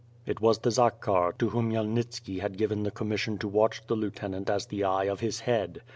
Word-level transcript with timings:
It 0.25 0.41
was 0.41 0.57
the 0.57 0.71
Zakhar 0.71 1.31
to 1.37 1.49
whom 1.49 1.69
Khymelnitski 1.71 2.39
had 2.39 2.57
given 2.57 2.81
the 2.81 2.89
commission 2.89 3.37
to 3.37 3.47
watch 3.47 3.85
the 3.85 3.93
lieutenant 3.95 4.49
as 4.49 4.65
the 4.65 4.83
eye 4.83 5.03
of 5.05 5.19
his 5.19 5.41
head. 5.41 5.83